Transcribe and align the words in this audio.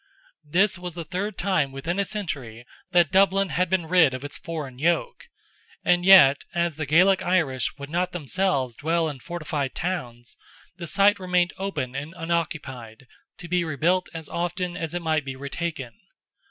This 0.43 0.79
was 0.79 0.95
the 0.95 1.05
third 1.05 1.37
time 1.37 1.71
within 1.71 1.99
a 1.99 2.05
century 2.05 2.65
that 2.89 3.11
Dublin 3.11 3.49
had 3.49 3.69
been 3.69 3.85
rid 3.85 4.15
of 4.15 4.23
its 4.23 4.39
foreign 4.39 4.79
yoke, 4.79 5.25
and 5.85 6.03
yet 6.03 6.43
as 6.55 6.75
the 6.75 6.87
Gaelic 6.87 7.21
Irish 7.21 7.77
would 7.77 7.91
not 7.91 8.11
themselves 8.11 8.73
dwell 8.75 9.07
in 9.07 9.19
fortified 9.19 9.75
towns, 9.75 10.37
the 10.77 10.87
site 10.87 11.19
remained 11.19 11.53
open 11.59 11.93
and 11.93 12.15
unoccupied, 12.17 13.05
to 13.37 13.47
be 13.47 13.63
rebuilt 13.63 14.09
as 14.11 14.27
often 14.27 14.75
as 14.75 14.95
it 14.95 15.03
might 15.03 15.23
be 15.23 15.35
retaken. 15.35 15.93